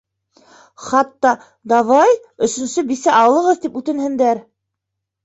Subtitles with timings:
[0.85, 1.33] Хатта,
[1.73, 2.15] давай,
[2.47, 4.41] өсөнсө бисә алығыҙ, тип үтенһендәр.